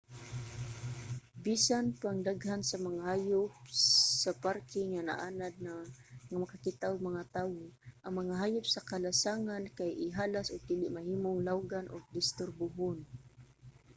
[1.43, 3.51] bisan pang daghan sa mga hayop
[4.23, 5.73] sa parke ang naanad na
[6.29, 7.61] nga makakita og mga tawo
[8.03, 12.97] ang mga hayop sa kalasangan kay ihalas ug dili mahimong lawgan ug disturbuhon